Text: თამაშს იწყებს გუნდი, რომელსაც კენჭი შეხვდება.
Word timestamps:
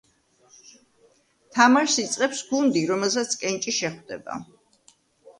თამაშს 1.57 1.97
იწყებს 2.03 2.41
გუნდი, 2.53 2.81
რომელსაც 2.93 3.35
კენჭი 3.43 3.75
შეხვდება. 3.81 4.39